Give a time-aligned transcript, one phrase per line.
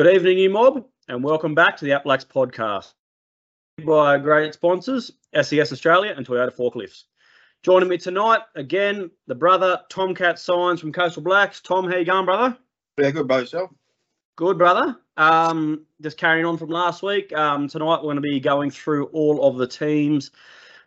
[0.00, 2.94] Good evening, you mob, and welcome back to the Outblacks podcast
[3.84, 7.04] by our great sponsors SES Australia and Toyota Forklifts.
[7.62, 11.60] Joining me tonight again, the brother Tomcat Signs from Coastal Blacks.
[11.60, 12.56] Tom, how you going, brother?
[12.96, 13.72] Yeah, good by yourself.
[14.36, 14.96] Good, brother.
[15.18, 17.30] Um, just carrying on from last week.
[17.34, 20.30] Um, tonight we're going to be going through all of the teams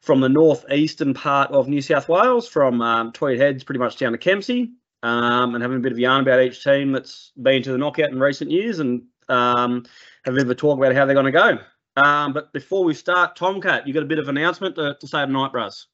[0.02, 4.14] from the northeastern part of New South Wales, from um, Tweed Heads pretty much down
[4.14, 4.72] to Kempsey,
[5.04, 8.10] um, and having a bit of yarn about each team that's been to the knockout
[8.10, 9.86] in recent years, and um,
[10.26, 11.60] have a bit of a talk about how they're going to go.
[11.96, 15.20] Um, but before we start, Tomcat, you got a bit of announcement to, to say
[15.26, 15.88] tonight, Bros.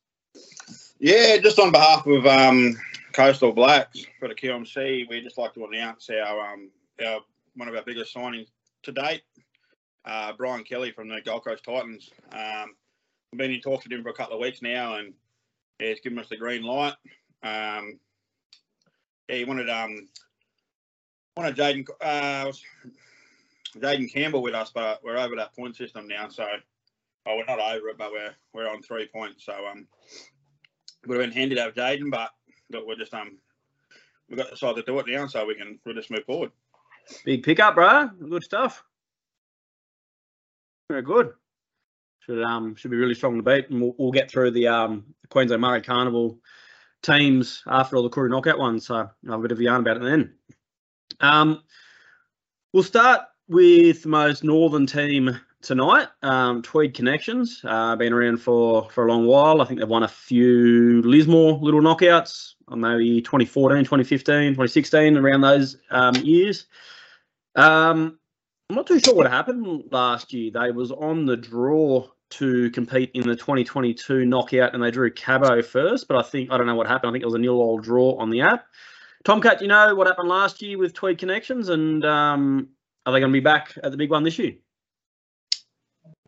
[0.99, 2.77] Yeah, just on behalf of um,
[3.13, 6.69] Coastal Blacks for the QMC, we'd just like to announce our, um,
[7.05, 7.19] our
[7.55, 8.47] one of our biggest signings
[8.83, 9.23] to date,
[10.05, 12.09] uh, Brian Kelly from the Gold Coast Titans.
[12.31, 12.75] Um,
[13.31, 15.13] I've been in talks with him for a couple of weeks now, and
[15.79, 16.95] yeah, he's given us the green light.
[17.43, 17.99] Um,
[19.29, 20.07] yeah, he wanted um,
[21.37, 22.51] wanted Jayden uh,
[23.77, 26.45] Jayden Campbell with us, but we're over that point system now, so
[27.27, 29.45] oh, we're not over it, but we're we're on three points.
[29.45, 29.87] So um,
[31.05, 32.31] would have been handy to have Jayden, but
[32.71, 33.37] look, we're just um,
[34.27, 36.51] we've got decided to do it now, so we can we'll just move forward.
[37.23, 38.07] Big pickup, bro.
[38.07, 38.83] Good stuff.
[40.89, 41.33] Very good.
[42.21, 45.05] Should um should be really strong to beat, and we'll, we'll get through the um
[45.29, 46.39] Queensland Murri Carnival
[47.01, 48.87] teams after all the Koori knockout ones.
[48.87, 50.33] So I'll have a bit of a yarn about it then.
[51.19, 51.63] Um,
[52.73, 57.61] we'll start with the most northern team tonight, um, Tweed Connections.
[57.63, 59.61] Uh, been around for for a long while.
[59.61, 65.77] I think they've won a few Lismore little knockouts, maybe 2014, 2015, 2016, around those
[65.89, 66.67] um, years.
[67.55, 68.19] Um,
[68.69, 70.51] I'm not too sure what happened last year.
[70.51, 75.61] They was on the draw to compete in the 2022 knockout, and they drew Cabo
[75.61, 76.07] first.
[76.07, 77.09] But I think I don't know what happened.
[77.09, 78.65] I think it was a nil all draw on the app.
[79.23, 82.69] Tomcat, do you know what happened last year with Tweed Connections, and um,
[83.05, 84.53] are they going to be back at the big one this year?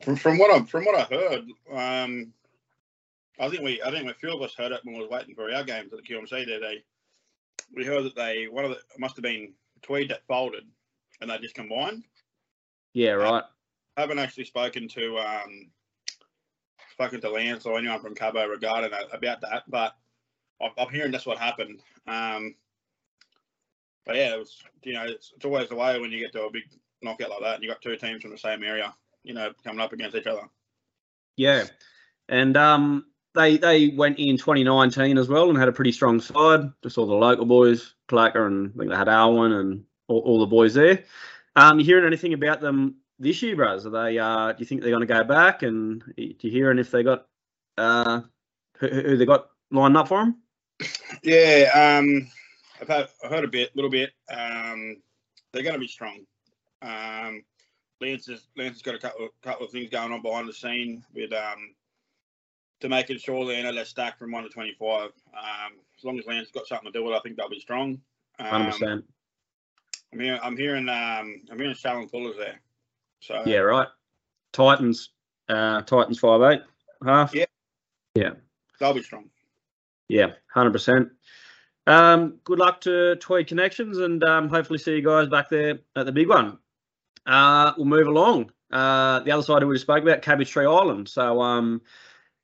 [0.04, 2.34] From, from what I from what I heard, um,
[3.40, 5.36] I think we I think a few of us heard it when we was waiting
[5.36, 6.46] for our games at the QMC.
[6.46, 6.84] There, they
[7.76, 10.66] we heard that they one of the must have been Tweed that folded,
[11.22, 12.04] and they just combined.
[12.94, 13.44] Yeah, right.
[13.98, 15.70] I haven't actually spoken to um,
[17.02, 19.96] spoken to Lance or anyone from Cabo regarding that, about that, but
[20.78, 21.82] I'm, hearing that's what happened.
[22.08, 22.56] Um,
[24.06, 26.44] but yeah, it was you know it's, it's always the way when you get to
[26.44, 26.64] a big
[27.02, 29.82] knockout like that, and you got two teams from the same area, you know, coming
[29.82, 30.48] up against each other.
[31.38, 31.66] Yeah,
[32.30, 36.72] and um, they they went in 2019 as well and had a pretty strong side.
[36.84, 40.40] Just all the local boys, Clacker, and I think they had Alwyn and all, all
[40.40, 41.04] the boys there.
[41.56, 43.86] Um, you hearing anything about them this year, bros?
[43.86, 44.18] Are they?
[44.18, 45.64] Uh, do you think they're going to go back?
[45.64, 47.28] And do you hearing if they got
[47.78, 48.22] uh,
[48.78, 50.42] who, who they got lined up for them?
[51.24, 52.28] Yeah, um,
[52.82, 54.12] I've heard, I've heard a bit, a little bit.
[54.32, 54.98] Um,
[55.54, 56.26] they're going to be strong.
[56.82, 57.44] Um,
[58.02, 60.54] Lance has Lance has got a couple of, couple of things going on behind the
[60.54, 61.76] scene with um,
[62.80, 65.12] to making sure they know they're stacked from one to twenty five.
[65.38, 67.60] Um, as long as Lance has got something to do with, I think they'll be
[67.60, 68.02] strong.
[68.40, 69.06] Hundred Um, percent.
[70.14, 72.60] I'm hearing, I'm hearing, um, I'm hearing Shallon Pullers there.
[73.22, 73.88] So Yeah, right.
[74.52, 75.10] Titans,
[75.48, 76.62] uh, Titans five eight
[77.06, 77.34] half.
[77.34, 77.46] Yeah.
[78.16, 78.32] Yeah.
[78.80, 79.30] they'll be strong.
[80.10, 81.10] Yeah, hundred percent.
[81.88, 86.06] Um, good luck to Tweed Connections, and um, hopefully see you guys back there at
[86.06, 86.58] the big one.
[87.26, 88.52] Uh, we'll move along.
[88.72, 91.10] Uh, the other side we just spoke about, Cabbage Tree Island.
[91.10, 91.82] So, um,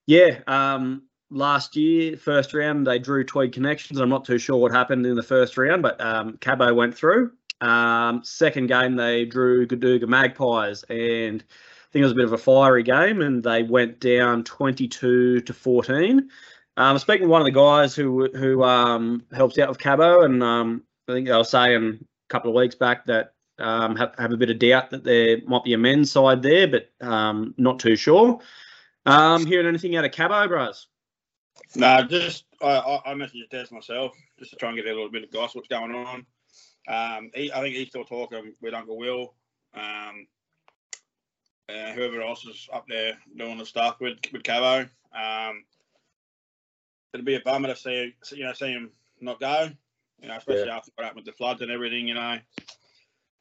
[0.05, 3.99] yeah, um, last year, first round, they drew Tweed Connections.
[3.99, 7.31] I'm not too sure what happened in the first round, but um, Cabo went through.
[7.61, 12.33] Um, second game, they drew Goodooga Magpies, and I think it was a bit of
[12.33, 16.29] a fiery game, and they went down 22 to 14.
[16.77, 20.43] Um, speaking to one of the guys who who um, helps out with Cabo, and
[20.43, 24.31] um, I think they were saying a couple of weeks back that um, have, have
[24.31, 27.79] a bit of doubt that there might be a men's side there, but um, not
[27.79, 28.39] too sure.
[29.07, 30.87] Um, hearing anything out of Cabo, bros?
[31.75, 35.09] No, just I, I, I messaged Des myself just to try and get a little
[35.09, 36.25] bit of gossip what's going on.
[36.87, 39.33] Um, he, I think he's still talking with Uncle Will.
[39.73, 40.27] Um,
[41.69, 44.87] uh, whoever else is up there doing the stuff with with Cabo.
[45.13, 45.65] Um,
[47.13, 49.69] it'd be a bummer to see you know see him not go.
[50.21, 52.07] You know, especially after what happened with the floods and everything.
[52.07, 52.39] You know.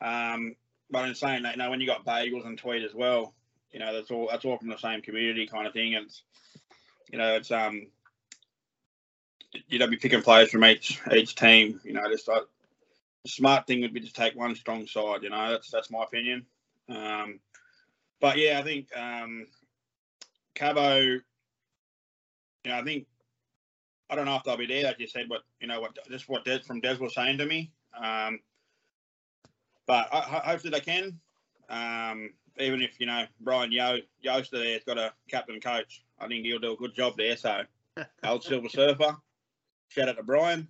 [0.01, 0.57] Um,
[0.91, 3.35] but in saying that, you know, when you got bagels and tweed as well,
[3.73, 5.95] you know, that's all that's all from the same community kind of thing.
[5.95, 6.23] And it's,
[7.11, 7.87] you know, it's um,
[9.69, 11.81] you know, be picking players from each each team.
[11.85, 12.41] You know, just uh,
[13.27, 15.25] the smart thing would be to take one strong side.
[15.25, 16.47] You know, that's that's my opinion.
[16.89, 17.41] Um,
[18.21, 19.47] but yeah, I think um,
[20.55, 21.01] Cabo.
[21.01, 21.23] You
[22.73, 23.07] know, I think
[24.09, 24.85] I don't know if they'll be there.
[24.85, 27.47] Like you said, but you know what, just what Des, from Des was saying to
[27.47, 27.73] me.
[28.01, 28.39] Um,
[29.89, 31.19] but I, hopefully they can.
[31.69, 32.31] Um,
[32.61, 36.61] even if you know Brian Yo Yoster there's got a captain coach, I think he'll
[36.61, 37.37] do a good job there.
[37.37, 37.63] So,
[38.25, 39.17] old Silver Surfer,
[39.89, 40.69] shout out to Brian.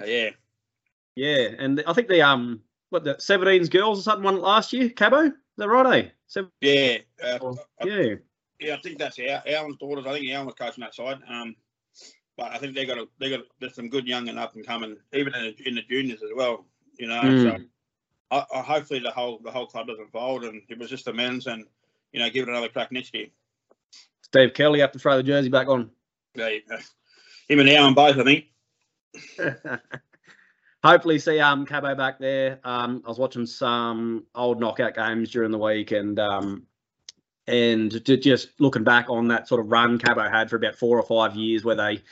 [0.00, 0.30] Uh, yeah,
[1.16, 2.60] yeah, and I think the um
[2.90, 4.90] what the 17s girls or something won last year.
[4.90, 6.12] Cabo, is that right?
[6.36, 6.40] Eh?
[6.60, 7.54] Yeah, uh,
[7.84, 8.14] yeah,
[8.60, 8.74] yeah.
[8.74, 10.06] I think that's our Alan's daughters.
[10.06, 11.18] I think Alan was coaching that side.
[11.28, 11.56] Um,
[12.36, 14.66] but I think they got a, they got there's some good young and up and
[14.66, 16.66] coming, even in the, in the juniors as well.
[16.98, 17.42] You know, mm.
[17.42, 17.64] so
[18.30, 21.12] I, I, hopefully the whole the whole club doesn't fold, and it was just the
[21.12, 21.64] men's, and
[22.12, 23.26] you know, give it another crack next year.
[24.22, 25.90] Steve Kelly have to throw the jersey back on.
[26.34, 26.58] Yeah,
[27.48, 28.44] him and Alan both, I think.
[30.82, 32.60] hopefully see um Cabo back there.
[32.64, 36.66] Um, I was watching some old knockout games during the week, and um,
[37.46, 41.04] and just looking back on that sort of run Cabo had for about four or
[41.04, 42.02] five years, where they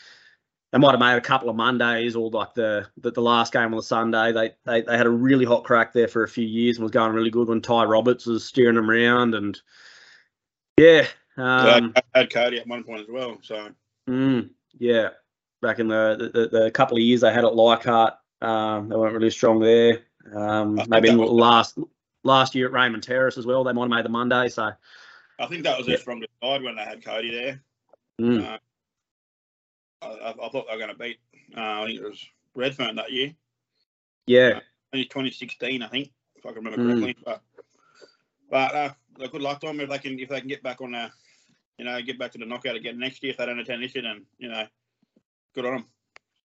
[0.72, 3.66] they might have made a couple of Mondays or like the the, the last game
[3.72, 4.32] on the Sunday.
[4.32, 6.92] They, they they had a really hot crack there for a few years and was
[6.92, 9.60] going really good when Ty Roberts was steering them around, and
[10.78, 11.06] yeah.
[11.36, 13.38] Um, I had Cody at one point as well.
[13.42, 13.70] So
[14.08, 15.10] mm, yeah,
[15.62, 19.14] back in the, the, the couple of years they had at Leichhardt, um, they weren't
[19.14, 20.00] really strong there.
[20.34, 21.78] Um, maybe last
[22.22, 24.48] last year at Raymond Terrace as well, they might have made the Monday.
[24.48, 24.70] So
[25.38, 25.96] I think that was yeah.
[25.96, 27.62] from the side when they had Cody there.
[28.20, 28.46] Mm.
[28.46, 28.58] Uh,
[30.02, 31.18] I, I, thought they were going to beat.
[31.56, 33.34] Uh, I think it was Redfern that year.
[34.26, 34.60] Yeah,
[34.92, 37.00] uh, 2016, I think, if I can remember mm.
[37.00, 37.16] correctly.
[37.24, 37.42] But
[38.50, 38.90] but uh,
[39.28, 41.10] good luck to them if they can if they can get back on the,
[41.78, 43.94] you know, get back to the knockout again next year if they don't attend this
[43.94, 44.02] year.
[44.02, 44.66] Then you know,
[45.54, 45.86] good on them.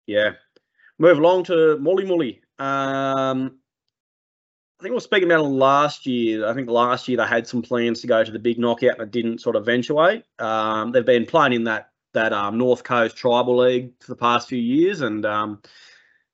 [0.07, 0.31] Yeah.
[1.01, 2.41] Move along to Muli Muli.
[2.59, 3.57] Um,
[4.79, 6.47] I think we were speaking about last year.
[6.47, 9.01] I think last year they had some plans to go to the big knockout and
[9.01, 10.25] it didn't sort of eventuate.
[10.37, 14.47] Um, they've been playing in that that um, North Coast Tribal League for the past
[14.47, 15.63] few years and um,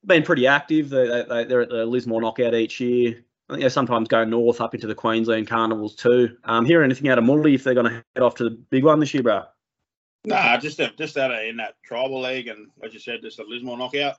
[0.05, 0.89] been pretty active.
[0.89, 3.23] They, they, they're at the Lismore knockout each year.
[3.47, 6.35] I think they sometimes go north up into the Queensland carnivals too.
[6.43, 8.83] Um, hear anything out of Mully if they're going to head off to the big
[8.83, 9.43] one this year, bro?
[10.25, 13.45] Nah, just just out of in that tribal league, and as you said, just a
[13.47, 14.17] Lismore knockout.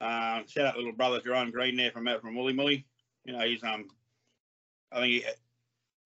[0.00, 2.84] Uh, shout out little brother Jerome Green there from from Woolly Mully.
[3.24, 3.88] You know, he's um,
[4.92, 5.24] I think he,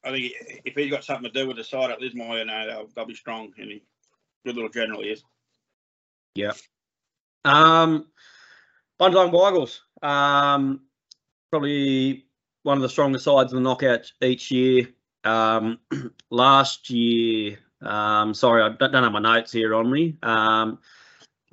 [0.04, 2.44] I think he, if he's got something to do with the side at Lismore, you
[2.44, 3.82] know, they'll, they'll be strong, and he
[4.44, 5.22] good little general he is.
[6.34, 6.52] Yeah.
[7.44, 8.06] Um,
[9.00, 10.80] Bundjalung Weigels, um,
[11.50, 12.26] probably
[12.62, 14.88] one of the strongest sides in the knockout each year.
[15.24, 15.78] Um,
[16.30, 20.16] last year, um, sorry, I don't, don't have my notes here on me.
[20.22, 20.78] Um,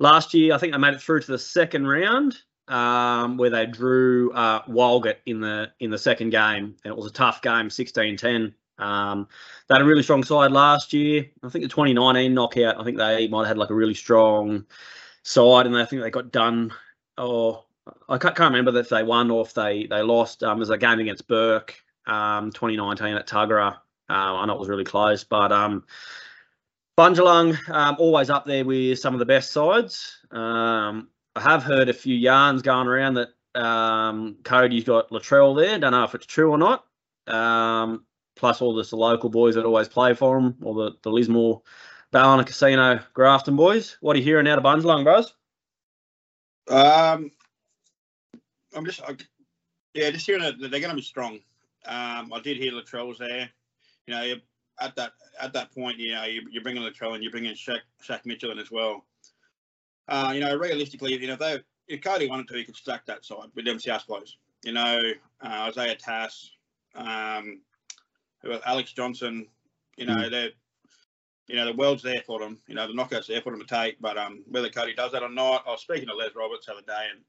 [0.02, 2.36] last year, I think they made it through to the second round
[2.68, 7.06] um, where they drew uh, Walgett in the in the second game, and it was
[7.06, 8.52] a tough game, 16-10.
[8.78, 9.28] Um,
[9.68, 11.26] they had a really strong side last year.
[11.42, 14.66] I think the 2019 knockout, I think they might have had like a really strong
[15.22, 16.72] side, and I think they got done.
[17.16, 17.64] Or
[18.08, 20.42] I can't, remember if they won or if they they lost.
[20.42, 21.74] Um, there's a game against Bourke,
[22.06, 23.76] um, 2019 at Tuggerah.
[24.10, 25.84] Uh, I know it was really close, but um,
[26.98, 30.18] Bundjalung um, always up there with some of the best sides.
[30.30, 33.28] Um, I have heard a few yarns going around that
[33.60, 35.78] um, Cody's got Latrell there.
[35.78, 36.84] Don't know if it's true or not.
[37.26, 38.04] Um,
[38.36, 41.62] plus all the local boys that always play for him, or the, the Lismore
[42.10, 43.96] Ballina Casino Grafton boys.
[44.00, 45.34] What are you hearing out of Bundjalung, bros?
[46.68, 47.30] Um,
[48.74, 49.16] I'm just, I,
[49.94, 51.40] yeah, just hearing that they're going to be strong.
[51.86, 53.48] Um, I did hear Latrell's there.
[54.06, 54.34] You know,
[54.80, 57.80] at that at that point, you know, you, you're bringing Latrell and you're bringing Shaq,
[58.06, 59.04] Shaq Mitchell in as well.
[60.08, 63.06] Uh, you know, realistically, you know, if they if Cody wanted to, he could stack
[63.06, 64.36] that side with South players.
[64.64, 65.00] You know,
[65.42, 66.50] uh, Isaiah Tass,
[66.94, 67.60] um,
[68.66, 69.46] Alex Johnston.
[69.96, 70.30] You know, mm.
[70.30, 70.50] they're
[71.48, 72.58] you know the world's there for them.
[72.66, 74.00] You know, the knockouts there for them to take.
[74.00, 76.72] But um, whether Cody does that or not, I was speaking to Les Roberts the
[76.72, 77.20] other day, and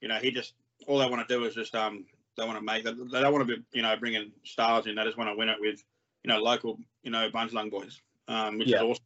[0.00, 0.54] you know, he just
[0.86, 2.04] all they want to do is just um,
[2.36, 2.84] they want to make.
[2.84, 4.94] They, they don't want to be you know bringing stars in.
[4.94, 5.82] They just want to win it with
[6.26, 8.78] you know local you know Bundjalung boys, um, which yeah.
[8.78, 9.04] is awesome.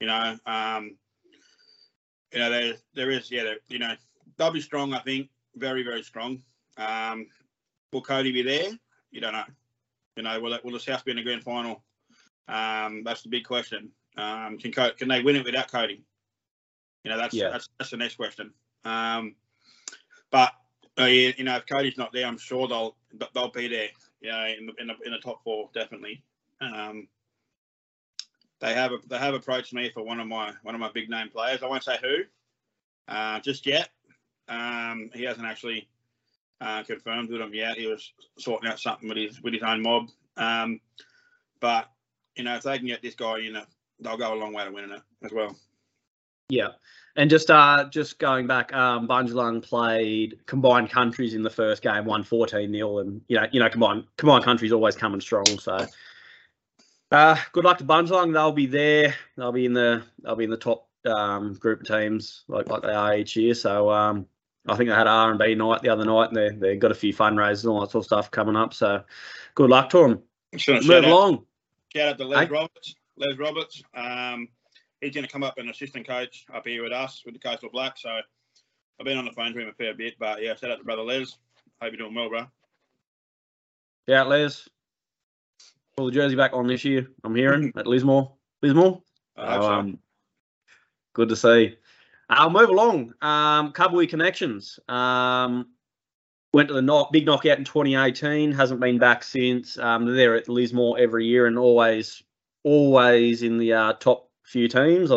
[0.00, 0.96] You know, um,
[2.32, 3.94] you know, there there is, yeah, you know,
[4.36, 4.92] they'll be strong.
[4.92, 6.42] I think very very strong.
[6.76, 7.28] Um,
[7.92, 8.72] will Cody be there?
[9.12, 9.44] You don't know.
[10.16, 11.84] You know, will it, will the South be in the grand final?
[12.48, 13.90] Um, that's the big question.
[14.16, 16.02] Um, can can they win it without Cody?
[17.04, 17.50] You know, that's yeah.
[17.50, 18.52] that's that's the next question.
[18.84, 19.36] Um,
[20.32, 20.52] but
[20.98, 22.96] uh, you know, if Cody's not there, I'm sure they'll
[23.32, 23.88] they'll be there.
[24.32, 26.22] Know, in the in the, in the top four definitely.
[26.60, 27.08] Um,
[28.60, 31.28] they have they have approached me for one of my one of my big name
[31.28, 31.62] players.
[31.62, 32.18] I won't say who,
[33.08, 33.90] uh, just yet.
[34.48, 35.88] Um, he hasn't actually
[36.60, 37.76] uh, confirmed with them yet.
[37.76, 40.08] He was sorting out something with his with his own mob.
[40.36, 40.80] Um,
[41.60, 41.90] but
[42.36, 43.64] you know, if they can get this guy, you know,
[44.00, 45.56] they'll go a long way to winning it as well.
[46.48, 46.68] Yeah.
[47.16, 52.04] And just uh just going back, um Bundjalung played combined countries in the first game,
[52.04, 55.46] won 14 0 and you know, you know, combined combined countries always coming strong.
[55.58, 55.86] So
[57.12, 58.32] uh good luck to Bundjalung.
[58.32, 59.14] They'll be there.
[59.36, 62.82] They'll be in the they'll be in the top um group of teams like like
[62.82, 63.54] they are each year.
[63.54, 64.26] So um
[64.68, 66.90] I think they had R and B night the other night and they they got
[66.90, 68.74] a few fundraisers and all that sort of stuff coming up.
[68.74, 69.02] So
[69.54, 70.22] good luck to them.
[70.56, 71.46] Shout Move out, along.
[71.94, 72.52] shout out to Les Hey.
[72.52, 72.94] Roberts.
[73.16, 73.82] Les Roberts.
[73.94, 74.48] Um,
[75.00, 77.68] he's going to come up an assistant coach up here with us with the Coastal
[77.70, 77.96] Black.
[77.98, 80.78] So I've been on the phone to him a fair bit, but yeah, shout out
[80.78, 81.36] to brother Les.
[81.82, 82.46] Hope you're doing well, bro.
[84.06, 84.68] Yeah, Les.
[85.96, 87.08] Pull the jersey back on this year.
[87.24, 88.32] I'm hearing at Lismore.
[88.62, 89.02] Lismore.
[89.36, 89.72] I hope So, so.
[89.74, 89.98] um,
[91.14, 91.76] good to see.
[92.28, 93.14] I'll move along.
[93.20, 94.78] Um, Kabui Connections.
[94.88, 95.68] Um,
[96.52, 98.52] went to the knock, big knockout in 2018.
[98.52, 99.78] Hasn't been back since.
[99.78, 102.22] Um, they're at Lismore every year and always,
[102.64, 105.10] always in the uh, top few teams.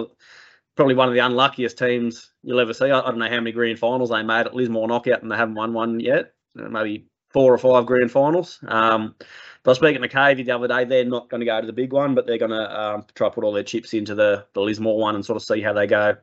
[0.75, 2.85] Probably one of the unluckiest teams you'll ever see.
[2.85, 5.35] I, I don't know how many grand finals they made at Lismore knockout, and they
[5.35, 6.33] haven't won one yet.
[6.57, 8.59] Uh, Maybe four or five grand finals.
[8.67, 10.85] Um, but I was speaking to Cavey the other day.
[10.85, 13.27] They're not going to go to the big one, but they're going to um, try
[13.27, 15.73] to put all their chips into the, the Lismore one and sort of see how
[15.73, 16.15] they go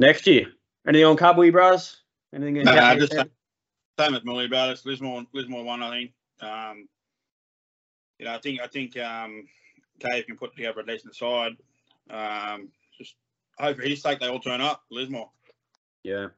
[0.00, 0.46] next year.
[0.88, 2.02] Anything on Kabui, bros?
[2.34, 2.56] Anything?
[2.56, 4.80] in Nah, just same as Molly about it.
[4.84, 6.12] Lismore, Lismore one, I think.
[6.40, 6.88] Um,
[8.18, 9.46] you know, I think I think um,
[10.00, 11.52] Cave can put together a decent side.
[12.10, 13.16] Um, just
[13.58, 14.82] hope for his sake they all turn up.
[14.90, 15.30] Lismore.
[16.02, 16.28] Yeah.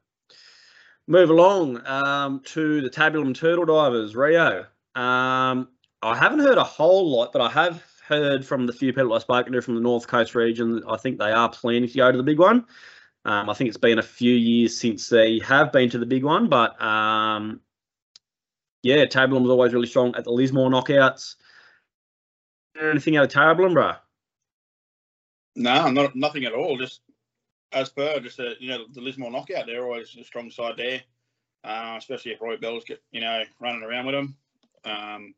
[1.07, 4.65] Move along um, to the Tabulam Turtle Divers, Rio.
[4.95, 5.69] Um,
[6.01, 9.21] I haven't heard a whole lot, but I have heard from the few people I've
[9.21, 10.83] spoken to from the North Coast region.
[10.87, 12.65] I think they are planning to go to the big one.
[13.25, 16.23] Um, I think it's been a few years since they have been to the big
[16.23, 17.59] one, but um,
[18.81, 21.35] yeah, Tabulam's always really strong at the Lismore knockouts.
[22.79, 23.93] Anything out of Tabulam, bro?
[25.55, 26.77] No, not nothing at all.
[26.77, 27.01] Just
[27.71, 29.65] as per, just a, you know the Lismore knockout.
[29.65, 31.01] They're always a strong side there,
[31.63, 34.37] uh, especially if Roy Bell's get you know running around with them.
[34.85, 35.35] Um,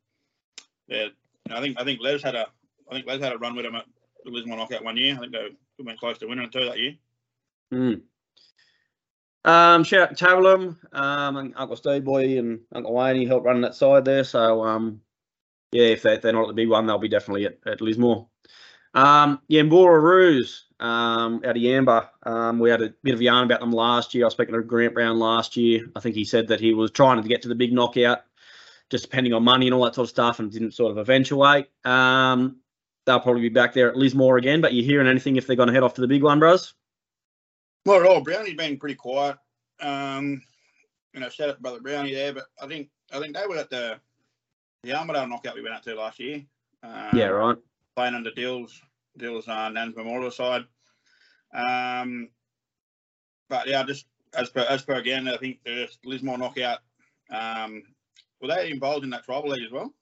[0.90, 2.48] I think I think Les had a
[2.90, 3.86] I think Les had a run with them at
[4.24, 5.16] the Lismore knockout one year.
[5.16, 6.96] I think they went close to winning too that year.
[7.74, 8.02] Mm.
[9.44, 13.62] Um, shout out to Tabulam, um, and Uncle Steve Boy and Uncle Wayne helped run
[13.62, 14.24] that side there.
[14.24, 15.02] So, um,
[15.72, 18.28] yeah, if they, they're not at the big one, they'll be definitely at, at Lismore.
[18.94, 22.10] Um, Yambora Roos, um, out of Yamba.
[22.24, 24.26] Um, we had a bit of yarn about them last year.
[24.26, 25.86] I was speaking to Grant Brown last year.
[25.96, 28.24] I think he said that he was trying to get to the big knockout,
[28.90, 31.68] just depending on money and all that sort of stuff, and didn't sort of eventuate.
[31.86, 32.58] Um,
[33.06, 34.62] they'll probably be back there at Lismore again.
[34.62, 36.74] But you hearing anything if they're going to head off to the big one, bros?
[37.86, 38.22] Not at all.
[38.22, 39.38] Brownie's been pretty quiet.
[39.80, 40.42] Um,
[41.14, 43.58] you know, shout out to brother Brownie there, but I think I think they were
[43.58, 44.00] at the
[44.84, 46.44] the Armidale knockout we went out to last year.
[46.84, 47.58] Um, Yeah, right.
[47.96, 48.82] Playing under Dills,
[49.18, 50.64] Dills uh, Nans Memorial side.
[51.54, 52.30] Um,
[53.50, 56.80] but yeah, just as per as per again, I think the Lismore knockout.
[57.30, 57.84] Um,
[58.42, 59.94] were they involved in that tribal league as well?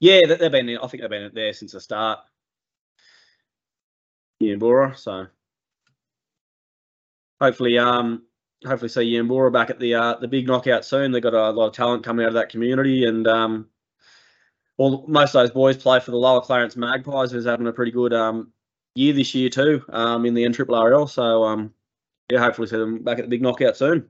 [0.00, 0.68] Yeah, they- they've been.
[0.78, 2.20] I think they've been there since the start.
[4.42, 5.26] Yambora, so
[7.40, 8.24] hopefully, um,
[8.64, 11.10] hopefully see Yambora back at the uh, the big knockout soon.
[11.10, 13.68] They've got a lot of talent coming out of that community, and um,
[14.78, 17.92] all most of those boys play for the Lower Clarence Magpies, who's having a pretty
[17.92, 18.52] good um
[18.94, 21.08] year this year too, um, in the NRRL.
[21.10, 21.74] So um,
[22.30, 24.08] yeah, hopefully see them back at the big knockout soon.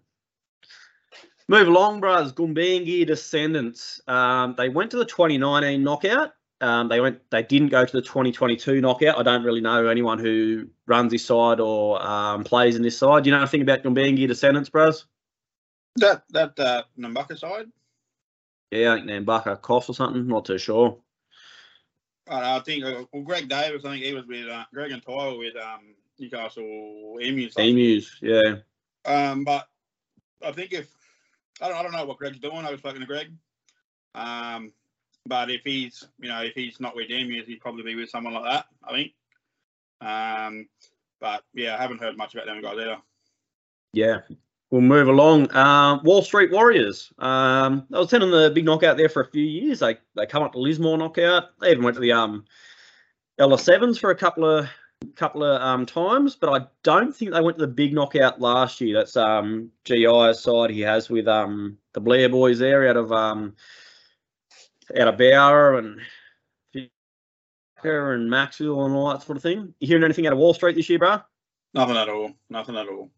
[1.48, 2.32] Move along, bros.
[2.32, 4.02] Gumbaynggirr Descendants.
[4.06, 6.32] Um, they went to the 2019 knockout.
[6.60, 7.20] Um, they went.
[7.30, 9.16] They didn't go to the 2022 knockout.
[9.16, 13.24] I don't really know anyone who runs this side or um, plays in this side.
[13.24, 15.06] Do you know anything about Gumbaynggirr Descendants, bros?
[15.96, 17.68] That that uh, Nambucca side.
[18.70, 20.26] Yeah, I think Nambucca Cough or something.
[20.26, 20.98] Not too sure.
[22.28, 23.84] I, I think uh, well, Greg Davis.
[23.84, 27.54] I think he was with uh, Greg and Ty were with um, Newcastle Emus.
[27.56, 28.18] Emus.
[28.20, 28.56] Yeah.
[29.04, 29.66] Um, but
[30.44, 30.90] I think if
[31.60, 32.64] I don't, I don't know what Greg's doing.
[32.64, 33.32] I was talking to Greg.
[34.14, 34.72] Um,
[35.26, 38.34] but if he's, you know, if he's not with Emus, he'd probably be with someone
[38.34, 38.66] like that.
[38.84, 39.12] I think.
[40.00, 40.68] Um,
[41.20, 42.98] but yeah, I haven't heard much about them guys either.
[43.92, 44.20] Yeah.
[44.70, 45.54] We'll move along.
[45.56, 47.10] Um, Wall Street Warriors.
[47.18, 49.78] Um, I was attending the big knockout there for a few years.
[49.78, 51.58] They they come up to Lismore knockout.
[51.60, 52.44] They even went to the um
[53.38, 54.68] LS sevens for a couple of
[55.14, 58.80] couple of um times, but I don't think they went to the big knockout last
[58.80, 58.98] year.
[58.98, 63.56] That's um side he has with um the Blair boys there out of um
[64.98, 66.00] out of Bauer and
[67.82, 69.72] and Maxwell and all that sort of thing.
[69.78, 71.20] You hearing anything out of Wall Street this year, bro?
[71.74, 72.32] Nothing at all.
[72.50, 73.10] Nothing at all.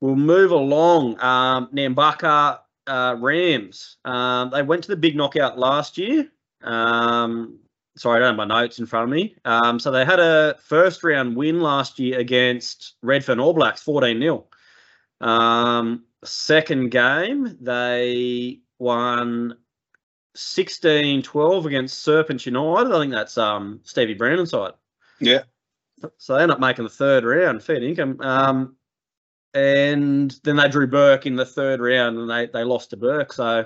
[0.00, 1.20] We'll move along.
[1.20, 3.96] Um, Nambucca uh, Rams.
[4.04, 6.30] Um, they went to the big knockout last year.
[6.62, 7.58] Um,
[7.96, 9.36] sorry, I don't have my notes in front of me.
[9.44, 14.20] Um, so they had a first round win last year against Redfern All Blacks, 14
[14.20, 14.46] 0.
[15.20, 19.56] Um, second game, they won
[20.34, 22.92] 16 12 against Serpent United.
[22.92, 24.72] I think that's um, Stevie Brandon's side.
[25.20, 25.42] Yeah.
[26.16, 28.20] So they end up making the third round, fair income.
[28.20, 28.76] Um,
[29.54, 33.32] and then they drew Bourke in the third round and they, they lost to Bourke.
[33.32, 33.64] So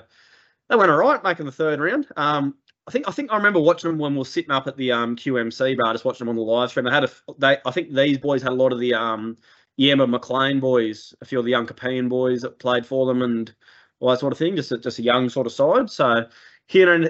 [0.69, 2.07] they went all right making the third round.
[2.15, 2.55] Um,
[2.87, 4.91] I think I think I remember watching them when we were sitting up at the
[4.91, 6.85] um, QMC bar, just watching them on the live stream.
[6.85, 9.37] They had a they I think these boys had a lot of the um,
[9.79, 13.53] Yemma McLean boys, a few of the young Capian boys that played for them, and
[13.99, 14.55] all that sort of thing.
[14.55, 15.89] Just a, just a young sort of side.
[15.89, 16.25] So
[16.67, 17.09] hearing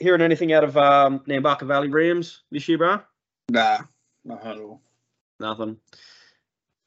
[0.00, 3.00] hearing anything out of um, Nambucca Valley Rams this year, bro?
[3.50, 3.80] Nah,
[4.24, 4.80] not at all.
[5.38, 5.76] Nothing.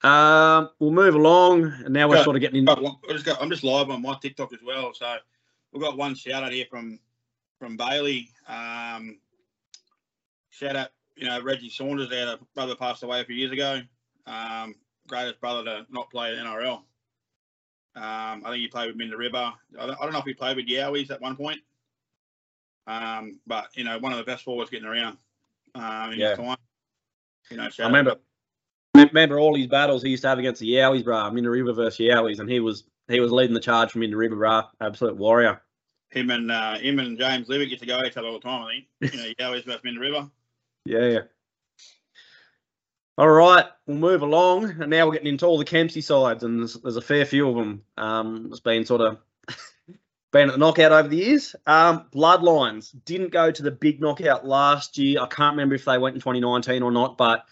[0.03, 2.73] Um, we'll move along, and now we're sort of getting into.
[3.09, 5.15] I just got, I'm just live on my TikTok as well, so
[5.71, 6.99] we've got one shout out here from
[7.59, 8.29] from Bailey.
[8.47, 9.17] Um,
[10.51, 12.09] shout out, you know, Reggie Saunders.
[12.09, 13.81] Their brother passed away a few years ago.
[14.27, 14.75] Um,
[15.07, 16.83] greatest brother to not play at NRL.
[17.95, 19.51] Um, I think he played with Minda River.
[19.79, 21.59] I don't, I don't know if he played with Yowies at one point.
[22.85, 25.17] Um, but you know, one of the best forwards getting around
[25.73, 26.29] um, in yeah.
[26.29, 26.57] his time.
[27.49, 28.11] You know, I remember.
[28.11, 28.21] Out.
[28.97, 31.33] Remember all his battles he used to have against the Yowies.
[31.33, 34.63] Minda River versus Yowies, and he was he was leading the charge from River, bro.
[34.81, 35.61] Absolute warrior
[36.09, 38.85] him and uh, him and James Levitt get to go each other all the time.
[39.01, 40.29] I think you know, Yowies versus Minda River.
[40.85, 41.19] Yeah, yeah.
[43.17, 46.59] All right, we'll move along, and now we're getting into all the Kempsey sides, and
[46.59, 47.81] there's, there's a fair few of them.
[47.97, 49.17] Um, it's been sort of
[50.31, 51.55] been at the knockout over the years.
[51.65, 55.19] Um, Bloodlines didn't go to the big knockout last year.
[55.19, 57.45] I can't remember if they went in 2019 or not, but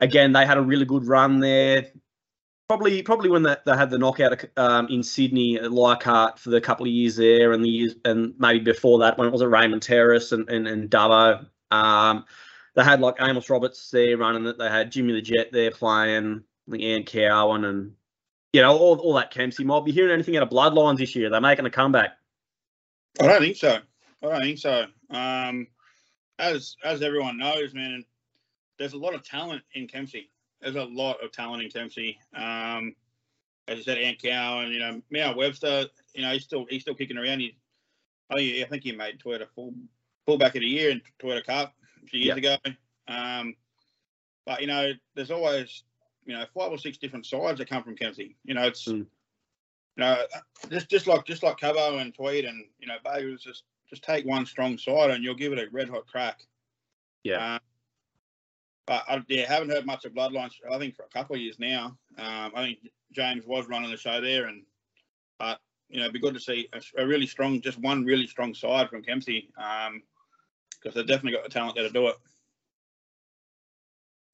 [0.00, 1.86] again, they had a really good run there
[2.68, 6.60] probably probably when they, they had the knockout um, in Sydney at Leichhardt for the
[6.60, 9.50] couple of years there, and the years and maybe before that when it was at
[9.50, 11.46] Raymond Terrace and and, and Dubbo.
[11.70, 12.24] Um,
[12.74, 14.58] they had like Amos Roberts there running it.
[14.58, 17.92] They had Jimmy the Jet there playing, the Ant Cowan, and
[18.52, 19.86] you know all, all that Kempsey mob.
[19.86, 21.30] You hearing anything out of Bloodlines this year?
[21.30, 22.10] They're making a comeback.
[23.20, 23.78] I don't think so.
[24.22, 24.86] I don't think so.
[25.10, 25.68] Um,
[26.38, 28.04] as as everyone knows, man,
[28.78, 32.18] there's a lot of talent in Kempsey there's a lot of talent in Kempsey.
[32.34, 32.94] Um,
[33.68, 35.86] as you said, Ant Cow and you know Mal Webster.
[36.14, 37.40] You know he's still he's still kicking around.
[37.40, 37.56] He,
[38.30, 39.74] I, I think he made Toyota full
[40.24, 42.60] fullback of the year in Toyota Cup a few years yep.
[42.64, 42.76] ago.
[43.08, 43.54] Um,
[44.44, 45.84] but you know, there's always
[46.24, 48.36] you know five or six different sides that come from Kempsey.
[48.44, 48.98] You know, it's mm.
[48.98, 49.06] you
[49.96, 50.24] know
[50.70, 54.24] just just like just like Cabo and Tweed and you know Bay just just take
[54.26, 56.40] one strong side and you'll give it a red hot crack.
[57.24, 57.54] Yeah.
[57.54, 57.58] Uh,
[58.86, 60.52] but I, yeah, haven't heard much of Bloodlines.
[60.70, 61.96] I think for a couple of years now.
[62.18, 62.78] Um, I think
[63.12, 64.62] James was running the show there, and
[65.38, 68.26] but you know, it'd be good to see a, a really strong, just one really
[68.26, 72.16] strong side from Kempsey, because um, they've definitely got the talent there to do it.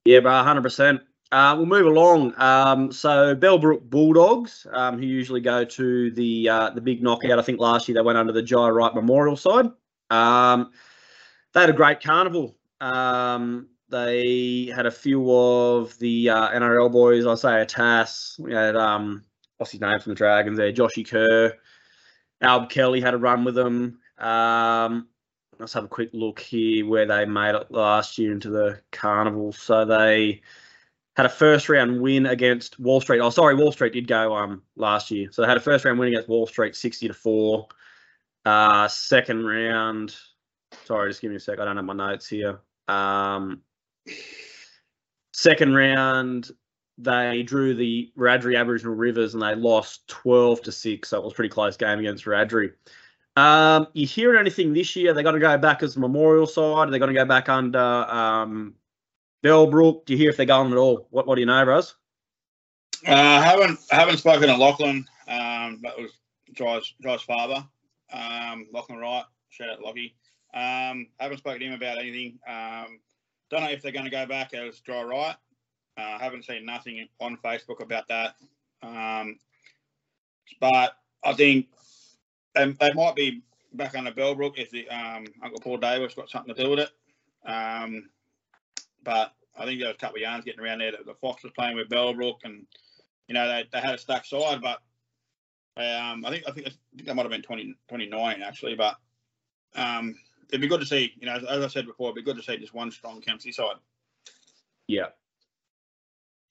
[0.05, 1.01] Yeah, bro, hundred percent.
[1.31, 2.33] Uh, we'll move along.
[2.39, 7.39] Um, so Bellbrook Bulldogs, um, who usually go to the uh, the big knockout.
[7.39, 9.71] I think last year they went under the Jai Wright Memorial side.
[10.11, 10.71] Um,
[11.53, 12.55] they had a great carnival.
[12.81, 17.27] Um, they had a few of the uh, NRL boys.
[17.27, 18.35] Isaiah Tass.
[18.39, 19.23] We had um,
[19.57, 20.73] what's his name from the Dragons there?
[20.73, 21.53] Joshy Kerr.
[22.41, 23.99] Alb Kelly had a run with them.
[24.17, 25.07] Um,
[25.59, 29.53] let's have a quick look here where they made it last year into the carnival.
[29.53, 30.41] So they
[31.15, 33.19] had a first round win against Wall Street.
[33.19, 35.29] Oh, sorry, Wall Street did go um last year.
[35.31, 37.67] So they had a first round win against Wall Street, sixty to four.
[38.43, 40.15] Uh, second round.
[40.85, 41.59] Sorry, just give me a sec.
[41.59, 42.59] I don't have my notes here.
[42.87, 43.61] Um,
[45.33, 46.51] Second round,
[46.97, 51.09] they drew the Wiradjuri Aboriginal Rivers and they lost 12 to 6.
[51.09, 52.73] So it was a pretty close game against Wiradjuri.
[53.35, 55.13] Um, you hearing anything this year?
[55.13, 56.91] They're going to go back as the Memorial side.
[56.91, 58.75] They're going to go back under um,
[59.43, 60.05] Bellbrook.
[60.05, 61.07] Do you hear if they're going at all?
[61.09, 61.95] What What do you know, Bros?
[63.07, 65.05] Uh, I haven't haven't spoken to Lachlan.
[65.27, 66.11] Um, that was
[66.57, 67.65] Jai's, Jai's father,
[68.13, 69.25] um, Lachlan Wright.
[69.49, 70.15] Shout out Lockie.
[70.53, 72.39] Um, haven't spoken to him about anything.
[72.47, 72.99] Um,
[73.53, 75.35] don't know if they're going to go back as Jai Wright.
[75.97, 78.35] I uh, haven't seen nothing on Facebook about that.
[78.81, 79.37] Um,
[80.59, 81.67] but I think
[82.55, 86.53] they, they might be back under Bellbrook if the um, Uncle Paul Davis got something
[86.53, 86.89] to do with it.
[87.45, 88.09] Um,
[89.03, 91.43] but I think there was a couple of yarns getting around there that the Fox
[91.43, 92.65] was playing with Bellbrook, and
[93.27, 94.79] you know they, they had a stacked side, but
[95.77, 98.95] um, I think I think, I think that might have been 20, 2009 actually, but
[99.75, 100.15] um,
[100.49, 102.37] it'd be good to see, you know, as, as I said before, it'd be good
[102.37, 103.75] to see just one strong Kempsey side.
[104.87, 105.07] Yeah.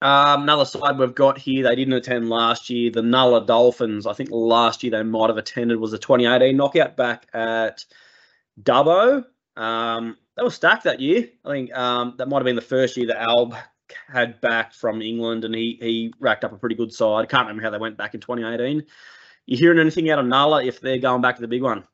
[0.00, 4.06] Um, another side we've got here, they didn't attend last year, the Nulla Dolphins.
[4.06, 7.84] I think last year they might have attended was the 2018 knockout back at
[8.60, 9.24] Dubbo.
[9.56, 11.28] Um, they were stacked that year.
[11.44, 13.54] I think um, that might have been the first year that Alb
[14.08, 17.28] had back from England, and he he racked up a pretty good side.
[17.28, 18.84] Can't remember how they went back in 2018.
[19.46, 21.84] You hearing anything out of Nulla if they're going back to the big one?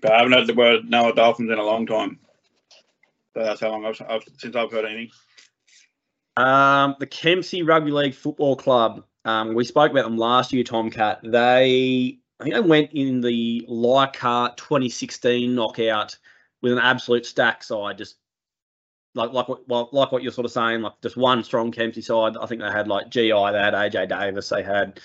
[0.00, 2.18] But I haven't heard the word Nulla Dolphins in a long time.
[3.34, 5.10] So that's how long I've, I've since I've heard anything.
[6.36, 9.04] Um, the Kempsey Rugby League Football Club.
[9.24, 11.20] Um, we spoke about them last year, Tomcat.
[11.22, 16.16] They, I think they went in the Leichhardt 2016 knockout
[16.60, 18.16] with an absolute stack side, just
[19.14, 22.02] like like what well, like what you're sort of saying, like just one strong Kempsey
[22.02, 22.36] side.
[22.36, 25.00] I think they had like GI, they had AJ Davis, they had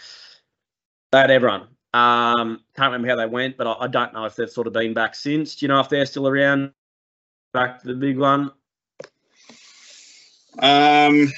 [1.11, 1.67] they had everyone.
[1.93, 4.73] Um, can't remember how they went, but I, I don't know if they've sort of
[4.73, 5.55] been back since.
[5.55, 6.71] Do you know if they're still around?
[7.53, 8.51] Back to the big one.
[10.59, 11.31] Um,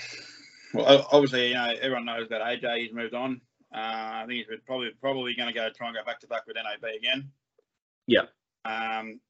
[0.74, 3.40] well, obviously, you know, everyone knows that AJ he's moved on.
[3.74, 6.46] Uh, I think he's probably probably going to go try and go back to back
[6.46, 7.30] with NAB again.
[8.08, 8.24] Yeah.
[8.66, 9.22] Um,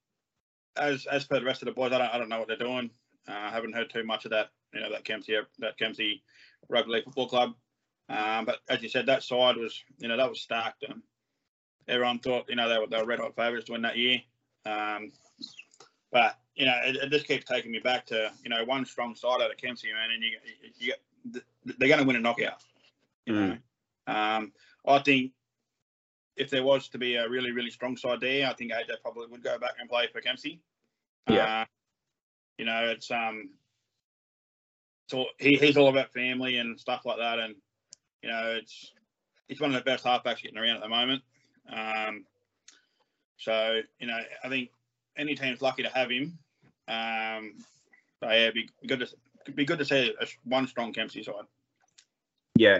[0.78, 2.58] as as per the rest of the boys, I don't I don't know what they're
[2.58, 2.90] doing.
[3.28, 4.50] Uh, I haven't heard too much of that.
[4.74, 6.24] You know that Kempsey that Kempsey
[6.70, 7.54] Rugby League Football Club.
[8.10, 10.84] Um, but as you said, that side was you know that was stacked.
[10.90, 11.04] Um,
[11.88, 14.20] everyone thought you know they were they were red hot favourites to win that year.
[14.66, 15.12] Um,
[16.12, 19.16] but you know, it, it, just keeps taking me back to you know one strong
[19.16, 20.38] side out of Kempsey, man, and you
[20.78, 21.44] you get
[21.80, 22.62] they're going to win a knockout.
[23.26, 23.60] You mm.
[24.08, 24.52] know, um,
[24.86, 25.32] I think
[26.36, 29.28] if there was to be a really really strong side there, I think AJ probably
[29.28, 30.60] would go back and play for Kempsey.
[31.30, 31.66] Yeah, uh,
[32.58, 33.50] you know, it's um,
[35.08, 37.56] so he, he's all about family and stuff like that, and
[38.22, 38.92] you know, it's
[39.48, 41.22] he's one of the best halfbacks getting around at the moment.
[41.70, 42.26] Um,
[43.38, 44.70] so you know, I think
[45.18, 46.38] any team's lucky to have him.
[46.88, 47.54] Um,
[48.20, 49.08] so yeah, it'd be good
[49.46, 51.46] to be good to see a, one strong Kempsey side.
[52.56, 52.80] Yeah.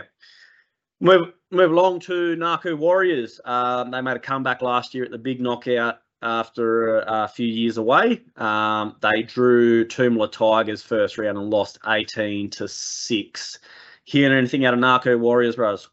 [1.00, 3.42] Move move along to Naku Warriors.
[3.46, 7.78] Um, they made a comeback last year at the big knockout after a few years
[7.78, 8.22] away.
[8.38, 13.60] Um, they drew Toomelah Tigers first round and lost 18 to 6.
[14.04, 15.90] Hearing anything out of Naku Warriors, Rose?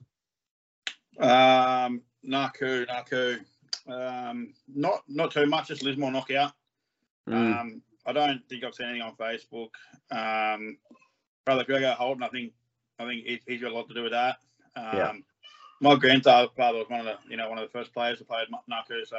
[1.19, 3.39] Um, Naku, Naku.
[3.89, 5.69] Um, not not too much.
[5.69, 6.53] Just Lismore knockout.
[7.29, 7.61] Mm.
[7.61, 9.71] Um, I don't think I've seen anything on Facebook.
[10.11, 10.79] Um,
[11.45, 12.53] brother Gregor Holden, I think
[12.99, 14.37] I think he, he's got a lot to do with that.
[14.77, 15.13] Um, yeah.
[15.81, 18.49] My grandfather was one of the you know one of the first players who played
[18.67, 19.19] Naku, so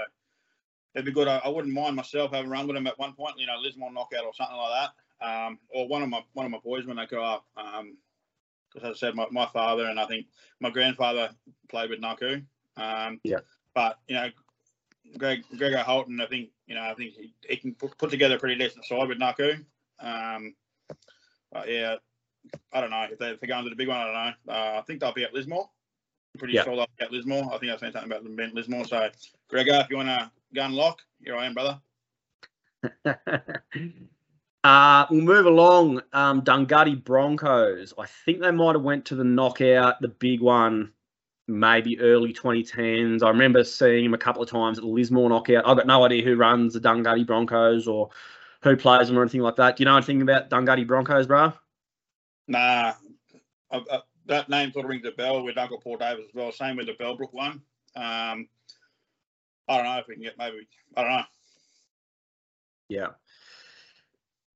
[0.93, 1.27] it'd be good.
[1.27, 3.39] I, I, wouldn't mind myself having run with him at one point.
[3.39, 5.25] You know, Lismore knockout or something like that.
[5.25, 7.45] Um, or one of my one of my boys when they grow up.
[7.55, 7.97] because um,
[8.83, 10.27] as I said, my, my father and I think
[10.59, 11.29] my grandfather
[11.69, 12.41] played with Naku.
[12.79, 13.39] Um, yeah.
[13.73, 14.29] But you know,
[15.17, 18.35] Greg Gregor Holton, I think you know, I think he, he can put, put, together
[18.35, 19.55] a pretty decent side with Naku.
[19.99, 20.55] Um,
[21.51, 21.95] but yeah,
[22.71, 23.97] I don't know if, they, if they're going to the big one.
[23.97, 24.53] I don't know.
[24.53, 25.69] Uh, I think they'll be at Lismore.
[26.33, 27.53] I'm pretty sure they'll be at Lismore.
[27.53, 28.85] I think I've seen something about them being Lismore.
[28.85, 29.09] So,
[29.49, 31.79] Gregor, if you want to go and lock, here I am, brother.
[34.63, 36.01] uh, we'll move along.
[36.13, 36.43] Um,
[37.03, 37.93] Broncos.
[37.97, 40.93] I think they might have went to the knockout, the big one
[41.49, 43.23] maybe early 2010s.
[43.23, 45.67] I remember seeing him a couple of times at the Lismore knockout.
[45.67, 48.09] I've got no idea who runs the Dunghutti Broncos or
[48.61, 49.75] who plays them or anything like that.
[49.75, 51.53] Do you know anything about Dunghutti Broncos, bro?
[52.47, 52.93] Nah.
[53.71, 56.51] I, I, that name sort of rings a bell with Uncle Paul Davis as well.
[56.51, 57.61] Same with the Bellbrook one.
[57.95, 58.47] Um,
[59.67, 61.23] I don't know if we can get maybe, I don't know.
[62.89, 63.07] Yeah.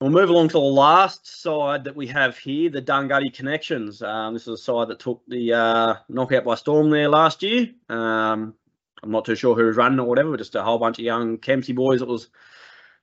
[0.02, 4.02] We'll move along to the last side that we have here, the Dunghutti Connections.
[4.02, 7.70] Um, this is a side that took the uh, knockout by storm there last year.
[7.90, 8.54] Um,
[9.02, 11.38] I'm not too sure who was running or whatever, just a whole bunch of young
[11.38, 12.30] Kempsey boys that was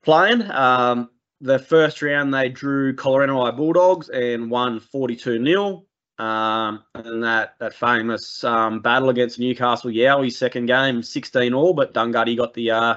[0.03, 0.43] playing.
[0.51, 5.85] Um, the first round they drew Colorado Bulldogs and won 42 0.
[6.19, 11.95] Um, and that that famous um, battle against Newcastle Yowie second game, 16 all, but
[11.95, 12.97] Dunghutti got the uh,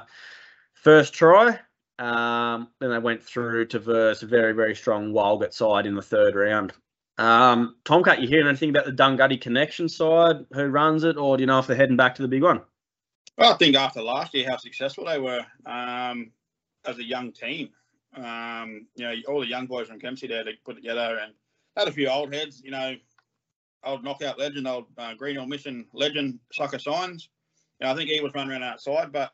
[0.73, 1.57] first try.
[1.99, 6.01] Um, then they went through to verse a very, very strong Walgett side in the
[6.01, 6.73] third round.
[7.17, 10.45] Um, Tomcat, you hearing anything about the Dunghutti connection side?
[10.53, 12.61] Who runs it, or do you know if they're heading back to the big one?
[13.37, 16.31] Well, I think after last year, how successful they were um,
[16.85, 17.69] as a young team.
[18.15, 21.33] Um, you know, all the young boys from Kempsey there to put together and
[21.75, 22.61] had a few old heads.
[22.63, 22.95] You know,
[23.83, 27.29] old knockout legend, old uh, Green Hill Mission legend, Sucker Signs.
[27.79, 29.31] You know, I think he was running around outside, but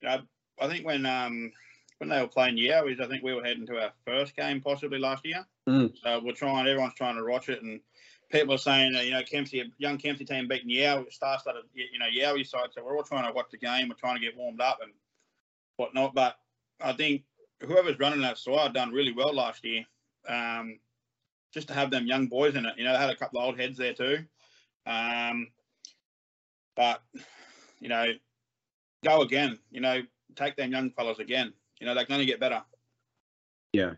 [0.00, 0.22] you know,
[0.60, 1.52] I think when um,
[1.98, 4.98] when they were playing Yowies, I think we were heading to our first game possibly
[4.98, 5.46] last year.
[5.68, 5.92] Mm.
[6.02, 7.80] So we're trying, everyone's trying to watch it, and
[8.30, 12.06] people are saying, you know, Kempsey, young Kempsey team beating Yowie, star started, you know,
[12.06, 12.70] Yowie side.
[12.72, 13.88] So we're all trying to watch the game.
[13.88, 14.92] We're trying to get warmed up and
[15.76, 16.14] whatnot.
[16.14, 16.36] But
[16.80, 17.22] I think
[17.60, 19.84] whoever's running that side done really well last year.
[20.28, 20.78] Um,
[21.52, 23.46] just to have them young boys in it, you know, they had a couple of
[23.46, 24.24] old heads there too.
[24.86, 25.48] Um,
[26.74, 27.02] but
[27.78, 28.06] you know,
[29.04, 29.58] go again.
[29.70, 30.02] You know,
[30.36, 31.52] take them young fellas again.
[31.80, 32.62] You know, they can only get better.
[33.72, 33.94] Yeah.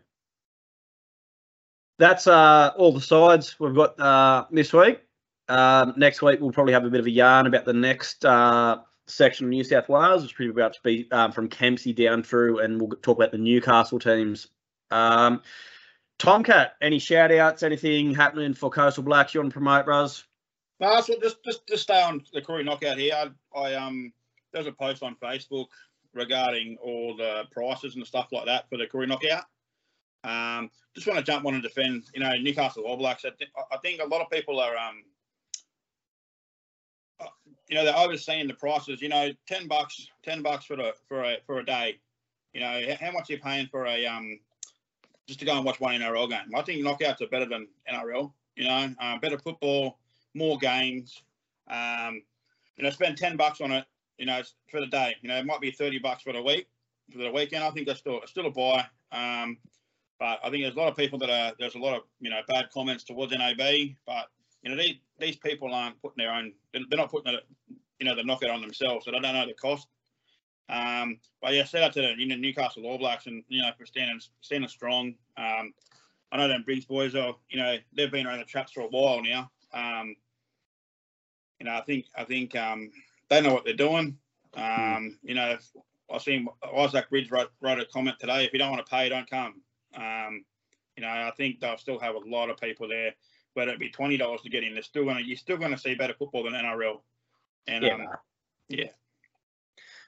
[1.97, 5.01] That's uh, all the sides we've got uh, this week.
[5.47, 8.79] Um, next week we'll probably have a bit of a yarn about the next uh,
[9.07, 12.59] section of New South Wales, which pretty about to be um, from Kempsey down through,
[12.59, 14.47] and we'll talk about the Newcastle teams.
[14.91, 15.41] Um,
[16.17, 20.23] Tomcat, any shout outs, anything happening for Coastal Blacks you want to promote, Bros?
[20.79, 23.13] No, so just just just stay on the Koori knockout here.
[23.13, 24.11] I, I um
[24.51, 25.67] there's a post on Facebook
[26.15, 29.43] regarding all the prices and stuff like that for the Koori knockout.
[30.23, 33.25] Um, just want to jump on and defend, you know, Newcastle All Blacks.
[33.25, 35.03] I, th- I think a lot of people are, um,
[37.19, 37.27] uh,
[37.69, 39.01] you know, they're overseeing the prices.
[39.01, 41.99] You know, ten bucks, ten bucks for the for a for a day.
[42.53, 44.39] You know, how much are you paying for a um
[45.27, 46.55] just to go and watch one NRL game?
[46.55, 48.31] I think knockouts are better than NRL.
[48.55, 49.99] You know, uh, better football
[50.33, 51.21] more games.
[51.69, 52.21] Um,
[52.77, 53.85] you know, spend ten bucks on it.
[54.17, 55.15] You know, for the day.
[55.21, 56.67] You know, it might be thirty bucks for the week
[57.11, 57.63] for the weekend.
[57.63, 58.85] I think that's still still a buy.
[59.11, 59.57] Um,
[60.19, 62.29] but I think there's a lot of people that are there's a lot of you
[62.29, 63.57] know bad comments towards NAB.
[64.05, 64.27] But
[64.63, 66.53] you know these these people aren't putting their own.
[66.73, 67.45] They're not putting it.
[67.99, 69.87] You know, the knockout on themselves, so they don't know the cost.
[70.67, 73.69] Um, but yeah, shout out to the you know, Newcastle All Blacks and you know
[73.77, 75.15] for standing standing strong.
[75.37, 75.73] Um,
[76.31, 78.87] I know them Briggs boys are you know they've been around the traps for a
[78.87, 79.49] while now.
[79.73, 80.15] Um,
[81.59, 82.91] you know, I think I think um,
[83.29, 84.17] they know what they're doing.
[84.55, 85.57] Um, you know,
[86.13, 88.45] I've seen Isaac Ridge wrote, wrote a comment today.
[88.45, 89.61] If you don't want to pay, don't come.
[89.95, 90.45] Um,
[90.95, 93.13] you know, I think they'll still have a lot of people there.
[93.53, 95.95] Whether it be twenty dollars to get in, they're still gonna you're still gonna see
[95.95, 96.99] better football than NRL.
[97.67, 98.07] And yeah, um,
[98.67, 98.87] yeah.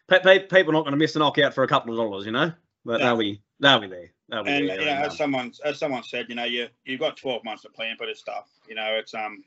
[0.10, 2.54] People are not going to miss a knockout for a couple of dollars, you know.
[2.86, 4.12] But they'll be they'll be there.
[4.30, 7.18] They'll and there, you know, as someone as someone said, you know, you you've got
[7.18, 8.50] twelve months to plan for this stuff.
[8.68, 9.44] You know, it's um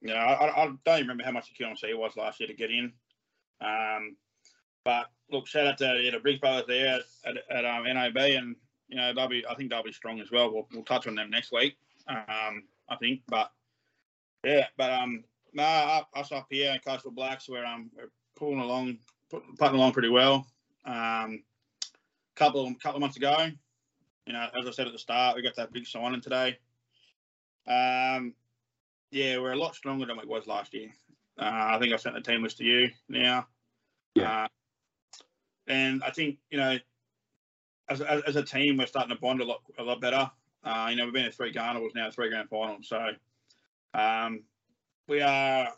[0.00, 2.70] you know, I, I don't remember how much the QMC was last year to get
[2.70, 2.92] in.
[3.60, 4.16] Um,
[4.84, 8.56] but look, shout out to yeah, the Briggs brothers there at, at, um, NAB, and
[8.88, 9.44] you know they'll be.
[9.46, 10.52] I think they'll be strong as well.
[10.52, 11.76] We'll, we'll touch on them next week.
[12.08, 13.50] Um, I think, but
[14.44, 18.98] yeah, but um, nah, us up here Coastal Blacks, we're um we're pulling along,
[19.30, 20.46] putting along pretty well.
[20.84, 21.42] Um,
[22.36, 23.50] couple couple of months ago,
[24.26, 26.56] you know, as I said at the start, we got that big signing today.
[27.66, 28.34] Um,
[29.10, 30.90] yeah, we're a lot stronger than we was last year.
[31.38, 31.44] Uh,
[31.74, 33.46] I think I sent the team list to you now.
[34.14, 34.44] Yeah.
[34.44, 34.48] Uh,
[35.68, 36.78] and I think you know,
[37.88, 40.30] as, as, as, a team, we're starting to bond a lot a lot better.
[40.64, 42.88] Uh, you know, we've been in three carnivals now, three grand finals.
[42.88, 43.10] So
[43.94, 44.42] um,
[45.06, 45.68] we are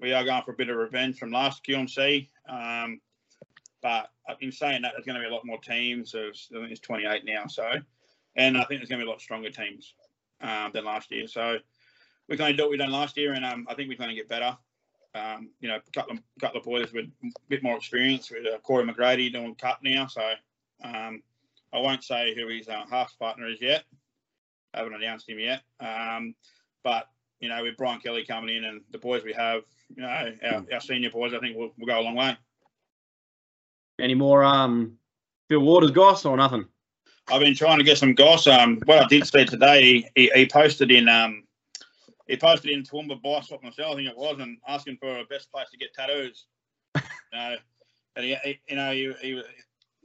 [0.00, 2.28] we are going for a bit of revenge from last QMC.
[2.48, 3.00] Um,
[3.82, 6.12] but in saying that, there's going to be a lot more teams.
[6.12, 7.46] There's, I think it's 28 now.
[7.46, 7.64] So,
[8.36, 9.94] and I think there's going to be a lot stronger teams
[10.40, 11.26] um, than last year.
[11.26, 11.58] So
[12.30, 14.10] we're going to do what we done last year, and um, I think we're going
[14.10, 14.56] to get better.
[15.16, 18.46] Um, you know, a couple of, couple of boys with a bit more experience with
[18.46, 20.06] uh, Corey McGrady doing cut now.
[20.06, 20.22] So
[20.84, 21.22] um,
[21.72, 23.82] I won't say who his uh, half partner is yet.
[24.72, 25.62] I haven't announced him yet.
[25.80, 26.36] Um,
[26.84, 27.08] but
[27.40, 29.62] you know, with Brian Kelly coming in and the boys we have,
[29.96, 32.36] you know, our, our senior boys, I think we'll, we'll, go a long way.
[33.98, 34.96] Any more um,
[35.48, 36.66] Phil Waters goss or nothing?
[37.28, 38.46] I've been trying to get some goss.
[38.46, 41.44] Um, what I did see today, he, he posted in um,
[42.30, 45.50] he posted in Toowoomba Bicycle myself, I think it was, and asking for a best
[45.50, 46.46] place to get tattoos.
[46.94, 47.56] you know,
[48.14, 49.42] and he, he you know, he, he,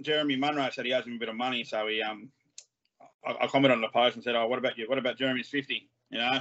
[0.01, 2.29] Jeremy Munro said he owes him a bit of money, so he um,
[3.25, 4.89] I, I commented on the post and said, "Oh, what about you?
[4.89, 5.87] What about Jeremy's 50?
[6.09, 6.39] You know?"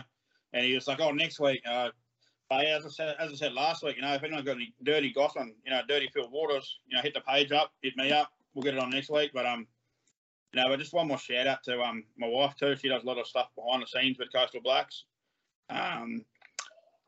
[0.55, 1.91] And he was like, "Oh, next week." Uh,
[2.49, 4.73] but as I said, as I said last week, you know, if anyone's got any
[4.83, 7.95] dirty goss on, you know, dirty Phil Waters, you know, hit the page up, hit
[7.97, 8.33] me up.
[8.55, 9.33] We'll get it on next week.
[9.35, 9.67] But um,
[10.55, 12.75] you know, but just one more shout out to um my wife too.
[12.75, 15.05] She does a lot of stuff behind the scenes with Coastal Blacks.
[15.71, 16.25] Um,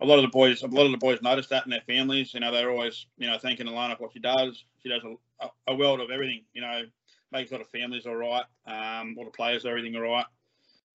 [0.00, 2.34] a lot of the boys, a lot of the boys notice that in their families.
[2.34, 4.64] You know, they're always, you know, thanking Alana for what she does.
[4.82, 5.02] She does
[5.40, 6.42] a, a world of everything.
[6.52, 6.82] You know,
[7.32, 8.44] makes a lot of families all right.
[8.66, 10.26] Um, all the players, everything all right.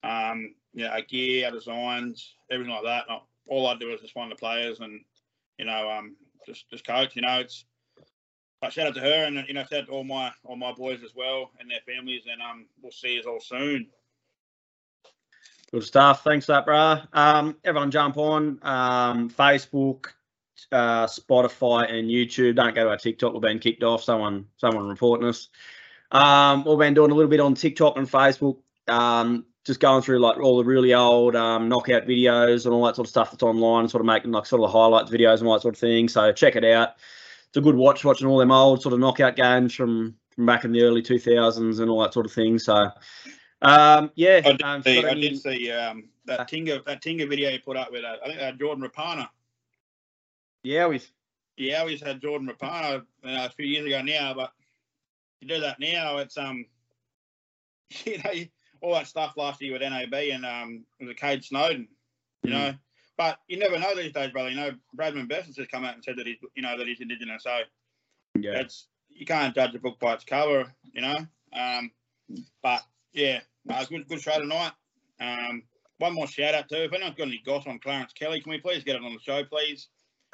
[0.03, 3.05] Um, you know, gear, our designs, everything like that.
[3.47, 5.01] All I do is just find the players and,
[5.57, 7.15] you know, um, just just coach.
[7.15, 7.65] You know, it's.
[8.61, 10.71] But shout out to her and you know, shout out to all my all my
[10.71, 12.23] boys as well and their families.
[12.31, 13.87] And um, we'll see you all soon.
[15.73, 16.23] Good stuff.
[16.25, 17.07] Thanks for that, brah.
[17.13, 20.07] Um, everyone jump on um, Facebook,
[20.69, 22.57] uh, Spotify, and YouTube.
[22.57, 23.31] Don't go to our TikTok.
[23.31, 24.03] We've been kicked off.
[24.03, 25.47] Someone, someone reporting us.
[26.11, 28.57] Um, we've been doing a little bit on TikTok and Facebook.
[28.89, 32.97] Um, just going through like all the really old um, knockout videos and all that
[32.97, 35.47] sort of stuff that's online, sort of making like sort of the highlights videos and
[35.47, 36.09] all that sort of thing.
[36.09, 36.95] So check it out.
[37.47, 40.65] It's a good watch watching all them old sort of knockout games from from back
[40.65, 42.59] in the early 2000s and all that sort of thing.
[42.59, 42.89] So
[43.61, 47.27] um, yeah, I did um, see, I did see um, that uh, Tinga that Tinga
[47.27, 49.27] video you put up with uh, I think that Jordan Rapana.
[50.63, 51.01] Yeah, we
[51.57, 54.51] yeah we had Jordan Rapana uh, a few years ago now, but
[55.41, 56.65] you do that now, it's um,
[58.05, 58.31] you know,
[58.81, 61.87] all that stuff last year with NAB and um, with the Kade Snowden,
[62.43, 62.53] you Mm.
[62.53, 62.73] know.
[63.17, 64.49] But you never know these days, brother.
[64.49, 67.01] You know, Bradman Best has come out and said that he's, you know, that he's
[67.01, 67.43] Indigenous.
[67.43, 67.59] So
[68.39, 68.61] Yeah.
[68.61, 71.17] it's you can't judge a book by its cover, you know.
[71.53, 71.91] Um,
[72.63, 72.81] but
[73.13, 74.71] yeah, no, good good show tonight.
[75.19, 75.63] Um,
[75.97, 76.77] one more shout out too.
[76.77, 79.19] If anyone's got any goss on Clarence Kelly, can we please get it on the
[79.19, 79.87] show, please?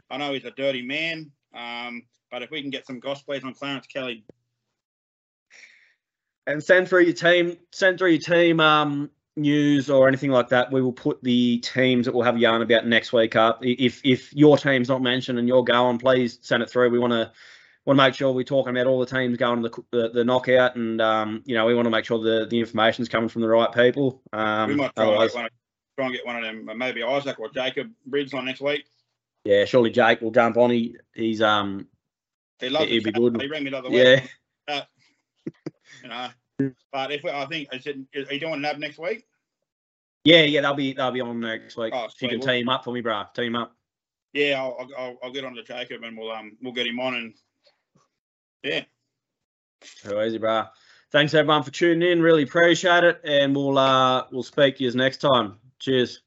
[0.09, 3.43] I know he's a dirty man, um, but if we can get some goss, please,
[3.43, 4.23] on Clarence Kelly,
[6.47, 10.71] and send through your team, send through your team um, news or anything like that.
[10.71, 13.59] We will put the teams that we'll have a yarn about next week up.
[13.61, 16.89] If if your team's not mentioned and you're going, please send it through.
[16.89, 17.31] We want to
[17.87, 20.23] want to make sure we're talking about all the teams going to the the, the
[20.23, 23.41] knockout, and um, you know we want to make sure the the information's coming from
[23.41, 24.21] the right people.
[24.33, 25.49] Um, we might try and, otherwise, one,
[25.97, 28.85] try and get one of them, uh, maybe Isaac or Jacob Briggs on next week.
[29.45, 30.69] yeah, surely Jake will jump on.
[30.69, 31.87] He he's um
[32.59, 33.41] He loves He'd be good.
[33.41, 34.29] He rang me the other week.
[34.67, 34.83] yeah
[36.03, 36.27] you know.
[36.91, 37.97] But if we, I think, is it,
[38.29, 39.23] are you doing a NAB next week?
[40.25, 41.93] yeah yeah they'll be they'll be on next week.
[41.95, 43.23] Oh, you can team up for me, bro.
[43.33, 43.73] Team up.
[44.33, 46.99] Yeah, I'll, I'll- I'll, I'll get on to Jacob and we'll um we'll get him
[46.99, 47.33] on and
[48.63, 48.83] yeah.
[50.03, 50.65] Too easy, bro.
[51.11, 52.21] Thanks everyone for tuning in.
[52.21, 55.57] Really appreciate it, and we'll uh we'll speak to you next time.
[55.79, 56.21] Cheers.